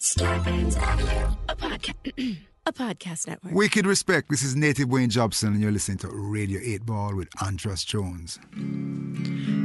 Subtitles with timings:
[0.00, 3.54] Scarpins Avenue, a podcast, a podcast network.
[3.54, 4.28] Wicked respect.
[4.28, 8.38] This is Native Wayne Jobson, and you're listening to Radio 8 Ball with Andras Jones.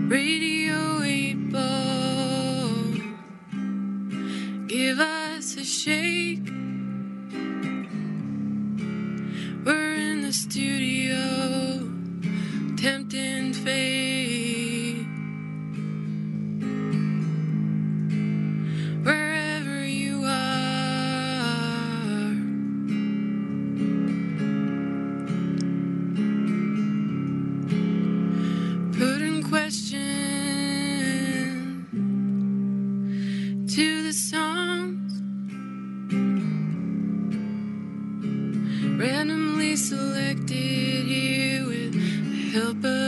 [0.09, 2.77] Radio 8 Ball.
[4.67, 6.47] Give us a shake.
[9.65, 11.91] We're in the studio,
[12.77, 14.10] tempting fate.
[39.75, 43.00] Selected here with the help of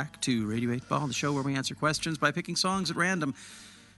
[0.00, 2.96] back to Radio 8 Ball, the show where we answer questions by picking songs at
[2.96, 3.34] random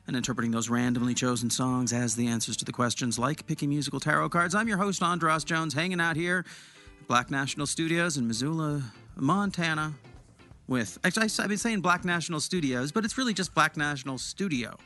[0.09, 4.01] and interpreting those randomly chosen songs as the answers to the questions, like picking musical
[4.01, 4.53] tarot cards.
[4.53, 6.45] I'm your host, Andras Jones, hanging out here
[7.01, 8.83] at Black National Studios in Missoula,
[9.15, 9.95] Montana,
[10.67, 10.99] with.
[11.05, 14.77] Actually, I've been saying Black National Studios, but it's really just Black National Studio.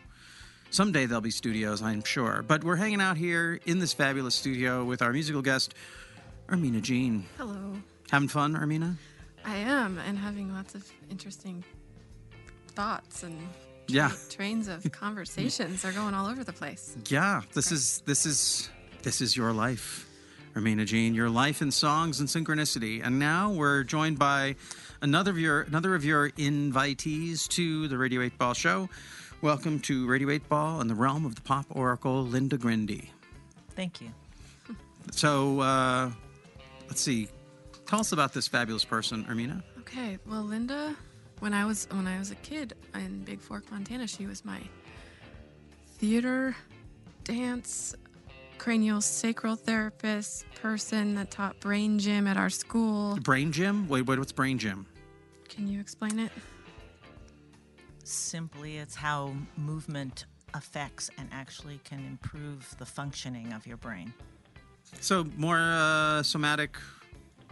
[0.68, 2.44] Someday there'll be studios, I'm sure.
[2.46, 5.72] But we're hanging out here in this fabulous studio with our musical guest,
[6.48, 7.24] Ermina Jean.
[7.38, 7.78] Hello.
[8.10, 8.96] Having fun, Ermina?
[9.46, 11.62] I am, and having lots of interesting
[12.74, 13.38] thoughts and
[13.88, 14.10] Yeah.
[14.28, 16.96] trains of conversations are going all over the place.
[17.08, 18.68] Yeah, this is this is
[19.02, 20.08] this is your life,
[20.54, 21.14] Ermina Jean.
[21.14, 23.00] Your life in songs and synchronicity.
[23.04, 24.56] And now we're joined by
[25.00, 28.88] another of your another of your invitees to the Radio 8 Ball show.
[29.42, 33.10] Welcome to Radio 8 Ball and the realm of the pop oracle, Linda Grindy.
[33.76, 34.10] Thank you.
[35.12, 36.10] So uh,
[36.88, 37.28] let's see.
[37.86, 39.62] Tell us about this fabulous person, Ermina.
[39.80, 40.96] Okay, well, Linda,
[41.38, 44.60] when I was when I was a kid in Bigfork, Montana, she was my
[45.98, 46.56] theater,
[47.24, 47.94] dance,
[48.58, 53.16] cranial sacral therapist person that taught brain gym at our school.
[53.22, 53.88] Brain Gym?
[53.88, 54.86] Wait, wait, what's Brain Gym?
[55.48, 56.32] Can you explain it?
[58.02, 64.12] Simply, it's how movement affects and actually can improve the functioning of your brain.
[65.00, 66.76] So more uh, somatic,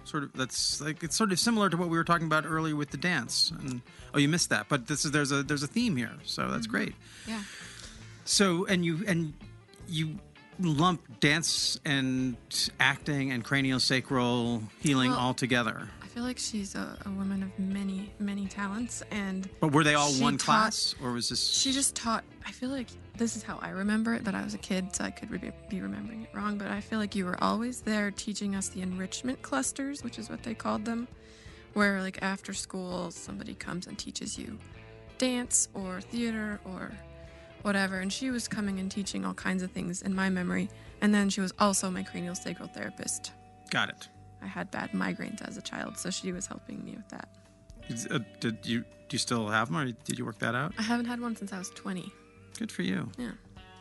[0.05, 0.33] sort of.
[0.33, 2.97] That's like it's sort of similar to what we were talking about earlier with the
[2.97, 3.53] dance.
[3.61, 3.83] And
[4.13, 6.67] oh, you missed that, but this is there's a there's a theme here, so that's
[6.67, 6.77] mm-hmm.
[6.77, 6.95] great.
[7.27, 7.43] Yeah.
[8.25, 9.35] So and you and
[9.89, 10.19] you
[10.61, 12.37] lump dance and
[12.79, 15.89] acting and craniosacral healing Well- all together.
[16.03, 19.95] I feel like she's a, a woman of many, many talents, and But were they
[19.95, 21.45] all one taught- class, or was this?
[21.45, 22.23] She just taught.
[22.47, 25.05] I feel like this is how I remember it, but I was a kid, so
[25.05, 26.59] I could re- be remembering it wrong.
[26.59, 30.29] But I feel like you were always there teaching us the enrichment clusters, which is
[30.31, 31.09] what they called them,
[31.73, 34.59] where like after school somebody comes and teaches you
[35.19, 36.93] dance or theater or
[37.63, 37.99] whatever.
[38.01, 40.69] And she was coming and teaching all kinds of things in my memory.
[41.01, 43.33] And then she was also my cranial sacral therapist.
[43.71, 44.09] got it.
[44.43, 47.29] I had bad migraines as a child, so she was helping me with that.
[47.89, 50.73] Is- uh, did you do you still have them, or did you work that out?
[50.79, 52.11] I haven't had one since I was 20.
[52.59, 53.09] Good for you.
[53.19, 53.33] Yeah.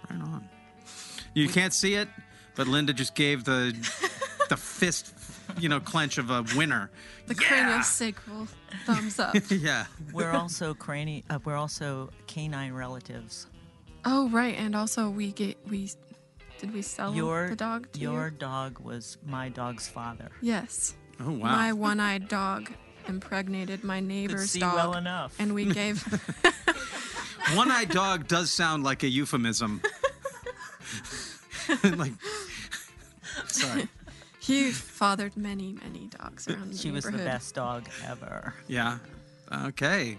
[0.09, 0.47] Right on.
[1.33, 2.07] You can't see it,
[2.55, 3.71] but Linda just gave the
[4.49, 5.13] the fist,
[5.59, 6.89] you know, clench of a winner.
[7.27, 8.47] The cranial sacral
[8.85, 9.35] thumbs up.
[9.49, 9.85] Yeah.
[10.11, 13.47] We're also crani- uh, We're also canine relatives.
[14.05, 15.89] Oh right, and also we get we
[16.59, 18.37] did we sell Your the dog to your you?
[18.37, 20.29] dog was my dog's father.
[20.41, 20.95] Yes.
[21.19, 21.51] Oh wow.
[21.55, 22.71] My one-eyed dog
[23.07, 24.75] impregnated my Could neighbor's see dog.
[24.75, 25.35] well enough.
[25.39, 26.03] And we gave
[27.53, 29.81] One-eyed dog does sound like a euphemism.
[31.95, 32.13] like,
[33.47, 33.87] sorry.
[34.39, 37.31] he fathered many, many dogs around the she was the neighborhood.
[37.31, 38.53] best dog ever.
[38.67, 38.97] Yeah.
[39.65, 40.17] Okay.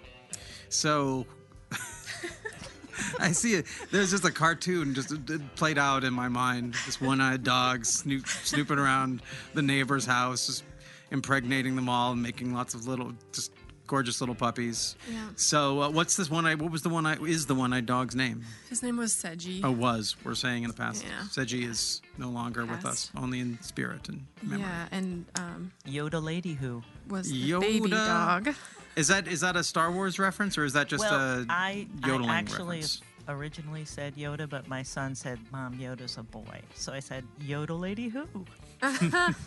[0.69, 1.27] So,
[3.19, 3.67] I see it.
[3.91, 6.75] There's just a cartoon just uh, played out in my mind.
[6.87, 9.23] This one-eyed dog snoop, snooping around
[9.55, 10.65] the neighbor's house, just
[11.11, 13.53] impregnating them all and making lots of little, just
[13.95, 14.97] gorgeous little puppies.
[15.09, 15.29] Yeah.
[15.37, 16.47] So, uh, what's this one?
[16.47, 16.57] Eye?
[16.57, 17.07] What was the one?
[17.07, 18.43] Eye, is the one-eyed dog's name?
[18.69, 19.61] His name was Seji.
[19.63, 21.05] Oh, was we're saying in the past.
[21.05, 21.29] Yeah.
[21.29, 24.67] Seji is no longer with us, only in spirit and memory.
[24.67, 26.83] yeah, and um, Yoda Lady Who.
[27.09, 28.49] was the baby dog.
[28.97, 31.87] Is that is that a Star Wars reference or is that just well, a I,
[32.03, 33.03] I yodeling actually reference?
[33.27, 36.61] Originally said Yoda, but my son said, Mom, Yoda's a boy.
[36.75, 38.27] So I said, Yoda Lady Who.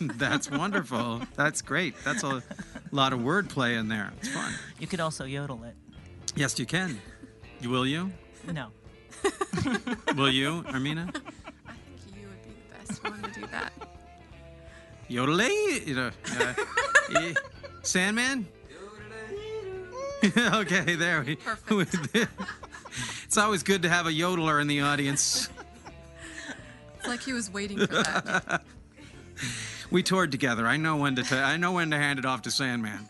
[0.00, 1.22] That's wonderful.
[1.36, 1.94] That's great.
[2.04, 2.42] That's a
[2.90, 4.12] lot of wordplay in there.
[4.18, 4.52] It's fun.
[4.80, 5.76] You could also yodel it.
[6.34, 7.00] Yes, you can.
[7.64, 8.10] Will you?
[8.52, 8.68] No.
[10.16, 11.08] Will you, Ermina?
[11.66, 13.72] I think you would be the best one to do that.
[15.08, 15.86] Yodelay?
[15.86, 16.10] You know,
[16.40, 16.54] uh,
[17.16, 17.34] eh,
[17.82, 18.46] Sandman?
[20.36, 21.22] okay, there.
[21.22, 21.86] we-
[23.28, 25.50] it's always good to have a yodeler in the audience.
[26.96, 28.62] It's like he was waiting for that.
[29.90, 30.66] We toured together.
[30.66, 31.22] I know when to.
[31.22, 33.08] ta- I know when to hand it off to Sandman.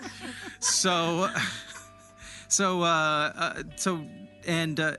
[0.61, 1.29] So,
[2.49, 4.05] so, uh, uh, so,
[4.47, 4.97] and uh,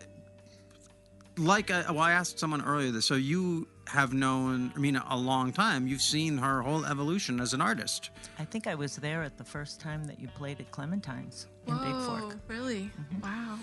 [1.37, 3.05] like, uh, well, I asked someone earlier this.
[3.05, 5.87] So you have known, I mean, a long time.
[5.87, 8.09] You've seen her whole evolution as an artist.
[8.39, 11.77] I think I was there at the first time that you played at Clementine's in
[11.77, 12.37] Big Whoa, Fork.
[12.49, 12.91] really?
[13.23, 13.57] Wow.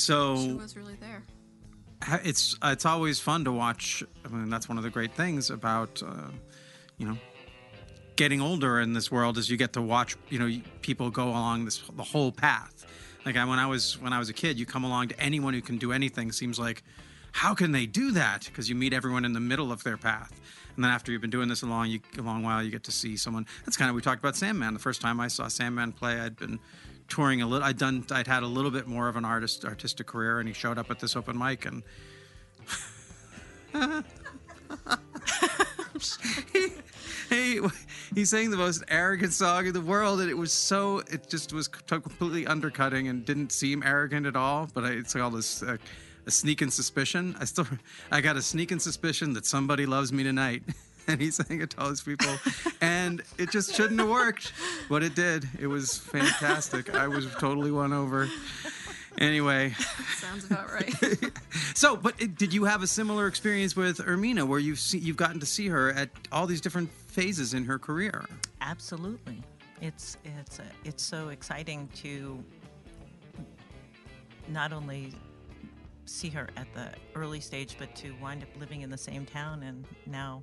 [0.00, 1.22] She So was really there.
[2.24, 4.02] it's it's always fun to watch.
[4.24, 6.30] I mean, that's one of the great things about, uh,
[6.98, 7.18] you know.
[8.16, 11.64] Getting older in this world is you get to watch, you know, people go along
[11.64, 12.84] this the whole path.
[13.24, 15.54] Like I, when I was when I was a kid, you come along to anyone
[15.54, 16.30] who can do anything.
[16.32, 16.82] Seems like,
[17.32, 18.44] how can they do that?
[18.44, 20.38] Because you meet everyone in the middle of their path,
[20.76, 22.84] and then after you've been doing this a long you, a long while, you get
[22.84, 23.46] to see someone.
[23.64, 24.74] That's kind of we talked about Sandman.
[24.74, 26.58] The first time I saw Sandman play, I'd been
[27.10, 27.66] touring a little.
[27.66, 28.06] I'd done.
[28.10, 30.90] I'd had a little bit more of an artist artistic career, and he showed up
[30.90, 31.82] at this open mic, and
[33.72, 33.80] he,
[37.28, 37.60] he,
[38.14, 41.52] he sang the most arrogant song in the world, and it was so it just
[41.52, 44.68] was completely undercutting and didn't seem arrogant at all.
[44.72, 45.76] But I, it's all this uh,
[46.26, 47.36] a sneaking suspicion.
[47.40, 47.66] I still
[48.10, 50.62] I got a sneaking suspicion that somebody loves me tonight.
[51.12, 52.32] And he sang it to all these people,
[52.80, 54.52] and it just shouldn't have worked,
[54.88, 55.48] but it did.
[55.58, 56.94] It was fantastic.
[56.94, 58.28] I was totally won over.
[59.18, 59.74] Anyway,
[60.18, 60.94] Sounds about right.
[61.74, 65.16] so, but it, did you have a similar experience with Ermina, where you've see, you've
[65.16, 68.24] gotten to see her at all these different phases in her career?
[68.60, 69.42] Absolutely.
[69.80, 72.42] It's it's uh, it's so exciting to
[74.48, 75.12] not only
[76.04, 79.62] see her at the early stage, but to wind up living in the same town
[79.62, 80.42] and now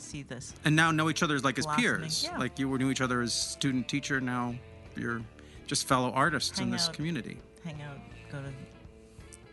[0.00, 0.54] see this.
[0.64, 2.24] And now know each other as like as peers.
[2.24, 2.38] yeah.
[2.38, 4.20] Like you were knew each other as student teacher.
[4.20, 4.54] Now
[4.96, 5.22] you're
[5.66, 6.94] just fellow artists in this out.
[6.94, 7.38] community.
[7.64, 7.98] Hang out,
[8.32, 8.48] go to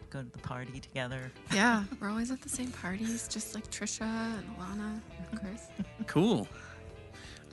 [0.09, 1.31] go to the party together.
[1.53, 4.99] yeah, we're always at the same parties, just like Trisha and Alana
[5.29, 5.67] and Chris.
[6.07, 6.47] Cool.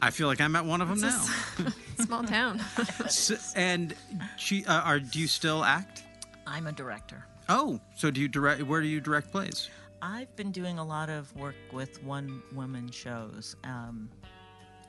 [0.00, 1.66] I feel like I'm at one of them It's now.
[2.04, 2.60] small town.
[3.04, 3.94] S- and
[4.36, 6.02] she, uh, are do you still act?
[6.46, 7.24] I'm a director.
[7.48, 8.62] Oh, so do you direct?
[8.64, 9.68] Where do you direct plays?
[10.04, 14.10] I've been doing a lot of work with one woman shows, um,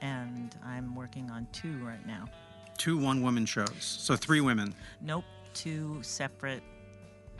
[0.01, 2.25] and I'm working on two right now.
[2.79, 3.75] Two one woman shows.
[3.79, 4.73] So three women.
[5.01, 6.63] Nope, two separate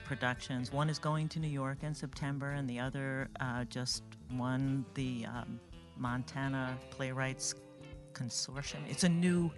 [0.05, 0.71] productions.
[0.71, 4.03] One is going to New York in September, and the other uh, just
[4.35, 5.59] won the um,
[5.97, 7.55] Montana Playwrights
[8.13, 8.81] Consortium.
[8.87, 9.49] It's a new,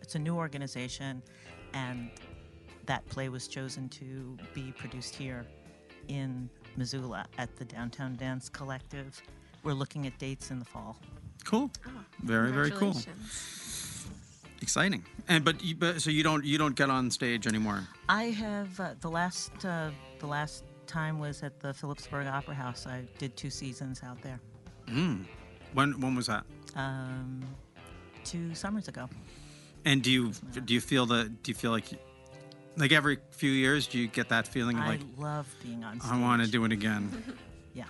[0.00, 1.20] it's a new organization,
[1.72, 2.08] and
[2.86, 5.44] that play was chosen to be produced here
[6.06, 9.20] in Missoula at the Downtown Dance Collective.
[9.62, 10.96] We're looking at dates in the fall.
[11.44, 11.70] Cool.
[12.22, 12.94] very very cool.
[14.62, 15.04] Exciting.
[15.28, 17.86] And but you, but so you don't you don't get on stage anymore.
[18.08, 19.90] I have uh, the last uh,
[20.20, 22.86] the last time was at the Philipsburg Opera House.
[22.86, 24.40] I did two seasons out there,
[24.86, 25.24] Mm.
[25.74, 26.44] When when was that?
[26.76, 27.42] um,
[28.24, 29.08] two summers ago.
[29.84, 30.32] And do you
[30.64, 31.88] do you feel the do you feel like
[32.76, 36.00] like every few years do you get that feeling of I like love being on
[36.00, 36.12] stage.
[36.12, 37.10] I want to do it again?
[37.74, 37.86] Yeah,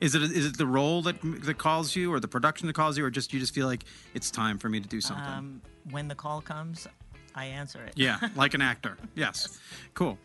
[0.00, 2.98] Is it is it the role that that calls you or the production that calls
[2.98, 5.24] you or just you just feel like it's time for me to do something?
[5.26, 6.86] um, when the call comes,
[7.34, 7.94] I answer it.
[7.96, 8.96] Yeah, like an actor.
[9.14, 9.58] Yes.
[9.94, 10.18] Cool.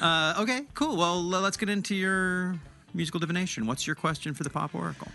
[0.00, 0.96] Uh, okay, cool.
[0.96, 2.58] Well, let's get into your
[2.92, 3.66] musical divination.
[3.66, 5.08] What's your question for the Pop Oracle?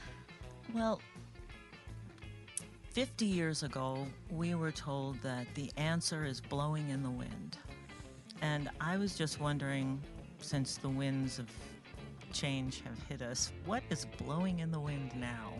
[0.74, 1.01] Well,
[2.92, 7.58] 50 years ago, we were told that the answer is blowing in the wind.
[8.42, 10.01] And I was just wondering,
[10.39, 11.48] since the winds of
[12.34, 15.54] change have hit us, what is blowing in the wind now?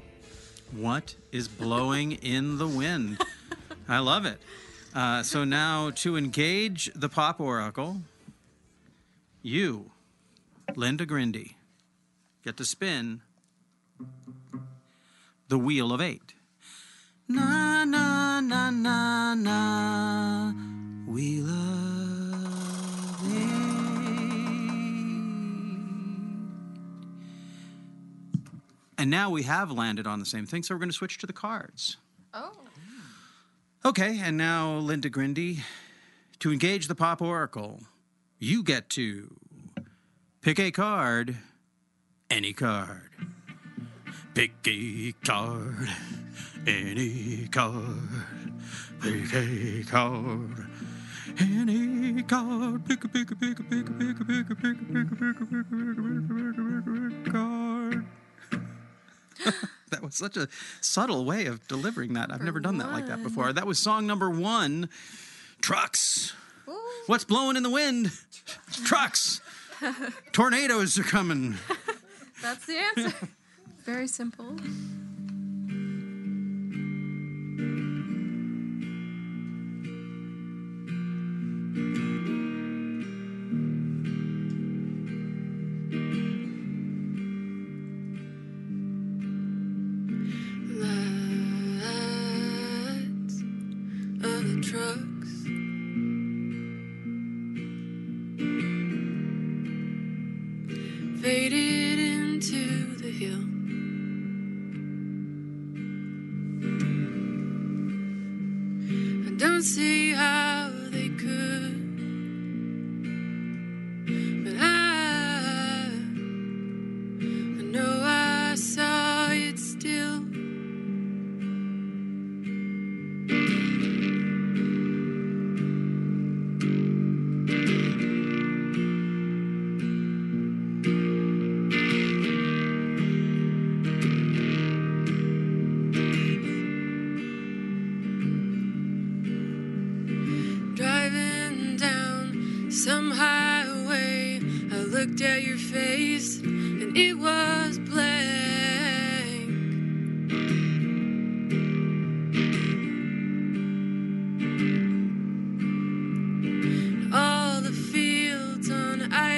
[0.72, 3.22] What is blowing in the wind?
[3.88, 4.40] I love it.
[4.94, 8.02] Uh, so now to engage the Pop Oracle,
[9.42, 9.92] you
[10.76, 11.56] Linda Grindy
[12.44, 13.22] get to spin
[15.48, 16.34] the Wheel of Eight.
[17.28, 20.54] Na na na na na.
[21.08, 21.95] Wheel of
[29.06, 31.28] And now we have landed on the same thing, so we're going to switch to
[31.28, 31.98] the cards.
[32.34, 32.54] Oh.
[33.86, 35.60] Okay, and now Linda Grindy,
[36.40, 37.84] to engage the Pop Oracle,
[38.40, 39.40] you get to
[40.42, 41.38] pick a card,
[42.32, 43.12] any card.
[44.34, 45.88] Pick a card,
[46.66, 48.10] any card.
[49.02, 50.66] Pick a card,
[51.40, 52.86] any card.
[52.88, 54.82] Pick a, pick a, pick a, pick a, pick a, pick a, pick a, pick
[54.82, 57.65] a, pick a, pick a, pick a, pick a, pick a, pick a card.
[59.92, 60.48] that was such a
[60.82, 62.32] subtle way of delivering that.
[62.32, 63.54] I've never done that like that before.
[63.54, 64.90] That was song number one
[65.62, 66.34] Trucks.
[67.08, 68.12] What's blowing in the wind?
[68.86, 69.42] Trucks.
[70.32, 71.56] Tornadoes are coming.
[72.42, 73.16] That's the answer.
[73.84, 74.58] Very simple.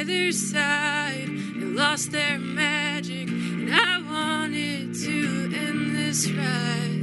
[0.08, 6.97] On either side they lost their magic, and I wanted to end this ride.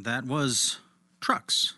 [0.00, 0.78] And that was
[1.20, 1.74] Trucks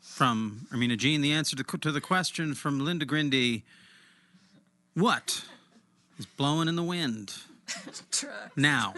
[0.00, 1.20] from Ermina Jean.
[1.20, 3.60] The answer to, to the question from Linda Grindy
[4.94, 5.44] What
[6.18, 7.34] is blowing in the wind?
[8.10, 8.56] trucks.
[8.56, 8.94] Now.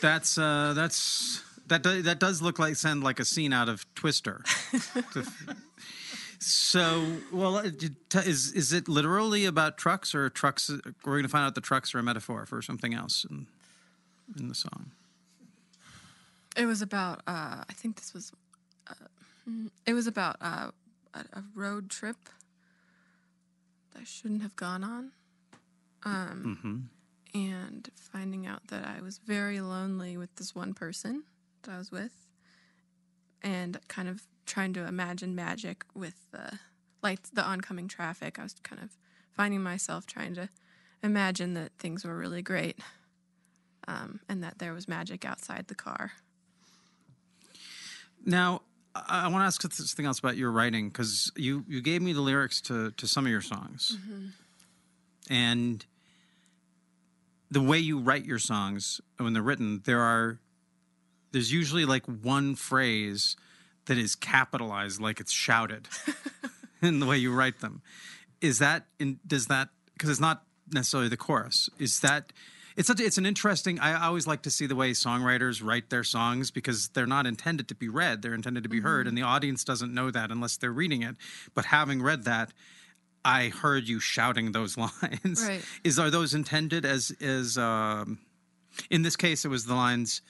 [0.00, 3.92] That's uh, that's that do, that does look like sound like a scene out of
[3.96, 4.44] Twister.
[6.38, 7.70] so, well, uh,
[8.24, 10.70] is is it literally about trucks or trucks?
[10.70, 13.48] We're going to find out the trucks are a metaphor for something else in,
[14.38, 14.92] in the song.
[16.56, 17.20] It was about.
[17.26, 18.32] Uh, I think this was.
[18.86, 18.94] Uh,
[19.48, 20.70] mm, it was about uh,
[21.14, 22.16] a, a road trip
[23.92, 25.12] that I shouldn't have gone on.
[26.04, 26.80] Um, hmm
[27.34, 31.24] and finding out that I was very lonely with this one person
[31.62, 32.12] that I was with,
[33.42, 36.58] and kind of trying to imagine magic with the
[37.02, 38.38] lights, the oncoming traffic.
[38.38, 38.90] I was kind of
[39.32, 40.48] finding myself trying to
[41.02, 42.78] imagine that things were really great,
[43.88, 46.12] um, and that there was magic outside the car.
[48.24, 48.62] Now,
[48.94, 52.12] I, I want to ask something else about your writing because you you gave me
[52.12, 54.26] the lyrics to to some of your songs, mm-hmm.
[55.32, 55.84] and
[57.50, 60.38] the way you write your songs when they're written, there are
[61.32, 63.36] there's usually like one phrase
[63.86, 65.88] that is capitalized, like it's shouted,
[66.82, 67.82] in the way you write them.
[68.40, 71.68] Is that in, does that because it's not necessarily the chorus?
[71.78, 72.32] Is that
[72.76, 73.78] it's such, it's an interesting.
[73.78, 77.68] I always like to see the way songwriters write their songs because they're not intended
[77.68, 80.56] to be read; they're intended to be heard, and the audience doesn't know that unless
[80.56, 81.16] they're reading it.
[81.54, 82.52] But having read that,
[83.24, 85.44] I heard you shouting those lines.
[85.46, 85.64] Right.
[85.84, 88.18] Is are those intended as as um,
[88.90, 89.44] in this case?
[89.44, 90.22] It was the lines.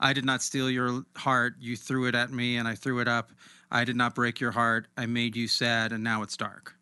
[0.00, 1.54] I did not steal your heart.
[1.60, 3.30] You threw it at me, and I threw it up.
[3.70, 4.88] I did not break your heart.
[4.96, 6.74] I made you sad, and now it's dark.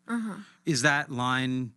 [0.65, 1.71] Is that line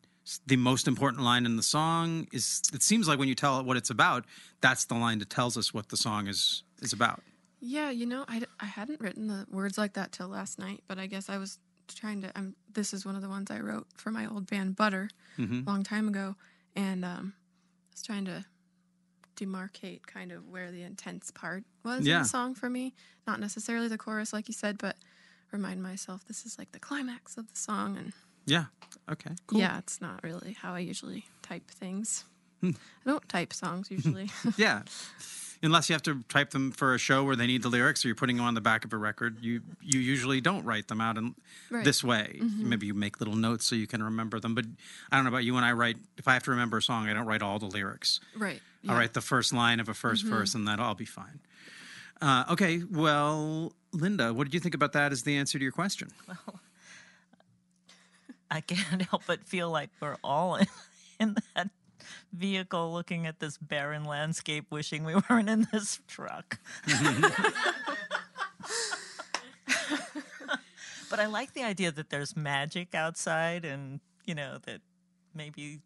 [0.46, 2.26] the most important line in the song?
[2.32, 4.24] Is it seems like when you tell it what it's about,
[4.60, 7.22] that's the line that tells us what the song is is about.
[7.60, 10.98] Yeah, you know, i, I hadn't written the words like that till last night, but
[10.98, 12.30] I guess I was trying to.
[12.36, 15.66] I'm, this is one of the ones I wrote for my old band Butter Mm-hmm.
[15.66, 16.36] a long time ago,
[16.76, 18.44] and um, I was trying to
[19.36, 22.94] demarcate kind of where the intense part was in the song for me.
[23.26, 24.96] Not necessarily the chorus, like you said, but
[25.50, 27.96] remind myself this is like the climax of the song.
[27.96, 28.12] And
[28.46, 28.64] Yeah.
[29.10, 29.32] Okay.
[29.46, 29.60] Cool.
[29.60, 32.24] yeah, it's not really how I usually type things.
[32.60, 32.70] Hmm.
[33.04, 34.30] I don't type songs usually.
[34.56, 34.82] Yeah.
[35.62, 38.08] Unless you have to type them for a show where they need the lyrics or
[38.08, 41.00] you're putting them on the back of a record, you you usually don't write them
[41.00, 41.34] out in
[41.70, 41.84] Right.
[41.84, 42.38] this way.
[42.42, 44.54] Maybe you make little notes so you can remember them.
[44.54, 44.66] But
[45.10, 47.08] I don't know about you when I write if I have to remember a song,
[47.08, 48.20] I don't write all the lyrics.
[48.36, 48.60] right.
[48.86, 51.40] I'll write the first line of a 1st verse and that'll all be fine.
[52.20, 55.72] Uh, okay, well, Linda, what did you think about that as the answer to your
[55.72, 56.10] question?
[58.50, 60.66] I can't help but feel like we're all in,
[61.20, 61.70] in that
[62.32, 66.58] vehicle looking at this barren landscape, wishing we weren't in this truck.
[71.10, 74.80] but I like the idea that there's magic outside and, you know, that
[75.34, 75.80] maybe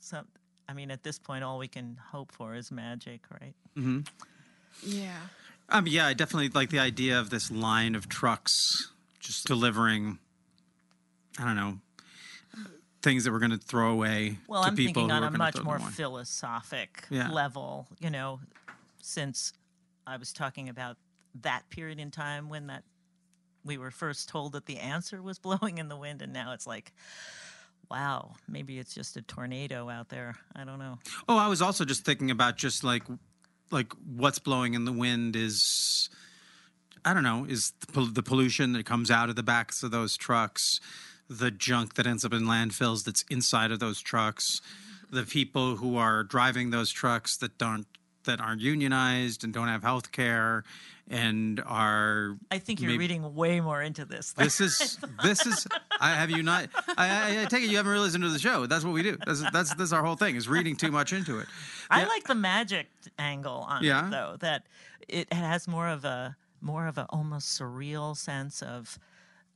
[0.00, 0.26] some.
[0.68, 3.54] I mean, at this point, all we can hope for is magic, right?
[4.82, 5.18] Yeah.
[5.68, 10.18] Um, yeah, I definitely like the idea of this line of trucks just delivering,
[11.38, 11.78] I don't know,
[13.02, 15.62] things that we're going to throw away Well, to I'm people thinking on a much
[15.62, 17.30] more philosophic Yeah.
[17.30, 18.40] level, you know,
[19.02, 19.52] since
[20.06, 20.96] I was talking about
[21.40, 22.84] that period in time when that
[23.64, 26.66] we were first told that the answer was blowing in the wind, and now it's
[26.66, 26.92] like,
[27.90, 30.36] wow, maybe it's just a tornado out there.
[30.54, 30.98] I don't know.
[31.28, 33.04] Oh, I was also just thinking about just like
[33.70, 36.10] like what's blowing in the wind is
[37.04, 40.16] I don't know, is the, the pollution that comes out of the backs of those
[40.16, 40.78] trucks,
[41.38, 44.60] the junk that ends up in landfills that's inside of those trucks,
[45.10, 47.86] the people who are driving those trucks that don't
[48.24, 50.62] that aren't unionized and don't have health care
[51.10, 54.32] and are I think you're maybe- reading way more into this.
[54.32, 55.66] than this is this is
[56.00, 58.38] I have you not I, I, I take it you haven't really listened to the
[58.38, 58.66] show.
[58.66, 59.16] That's what we do.
[59.26, 61.48] That's that's that's our whole thing is reading too much into it.
[61.90, 62.06] I Yeah.
[62.08, 62.86] like the magic
[63.18, 64.06] angle on Yeah?
[64.06, 64.36] it though.
[64.38, 64.66] That
[65.08, 68.98] it has more of a more of a almost surreal sense of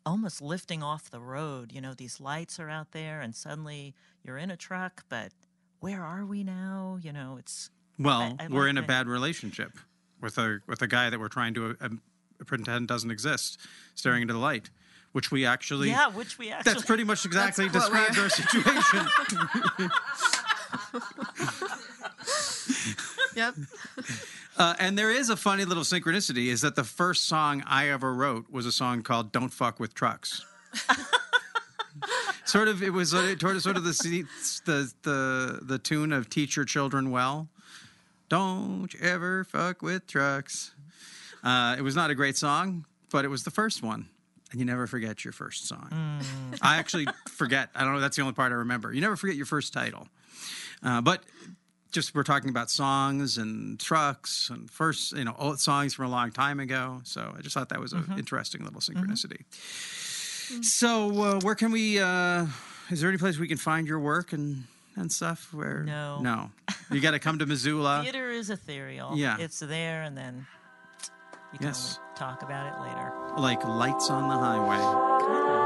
[0.07, 1.71] almost lifting off the road.
[1.73, 5.33] You know, these lights are out there and suddenly you're in a truck, but
[5.81, 6.99] where are we now?
[7.03, 8.87] You know, it's Well, I- I we're like in a that.
[8.87, 9.73] bad relationship
[10.21, 11.89] with a with a guy that we're trying to uh,
[12.47, 13.59] pretend doesn't exist,
[13.95, 14.71] staring into the light,
[15.13, 15.91] which we actually.
[15.91, 19.91] yeah, which we actually That's pretty much exactly That's what we describes our situation.
[23.35, 23.55] Yep.
[24.57, 28.13] Uh, and there is a funny little synchronicity: is that the first song I ever
[28.13, 30.45] wrote was a song called "Don't Fuck with Trucks."
[32.45, 34.25] sort of, it was uh, sort of sort of the
[34.65, 37.49] the the the tune of "Teach Your Children Well."
[38.29, 40.75] Don't you ever fuck with trucks.
[41.45, 44.09] Uh, it was not a great song, but it was the first one.
[44.51, 46.21] And you never forget your first song.
[46.63, 47.71] I actually forget.
[47.75, 48.01] I don't know.
[48.01, 48.93] That's the only part I remember.
[48.93, 50.09] You never forget your first title.
[50.83, 51.23] Uh, but
[51.97, 56.11] just we're talking about songs and trucks and first, you know, old songs from a
[56.11, 57.01] long time ago.
[57.05, 59.45] So I just thought that was an interesting little synchronicity.
[60.63, 61.99] So uh, where can we?
[61.99, 62.47] Uh,
[62.91, 65.53] is there any place we can find your work and and stuff?
[65.55, 66.21] Where No.
[66.21, 66.51] no,
[66.91, 68.03] you got to come to Missoula.
[68.05, 69.17] theater is ethereal.
[69.17, 69.39] Yeah.
[69.41, 70.47] It's there and then
[71.53, 71.99] you can Yes.
[72.15, 73.13] talk about it later.
[73.41, 75.66] like lights on the highway.